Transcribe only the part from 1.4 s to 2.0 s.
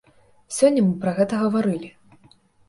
гаварылі.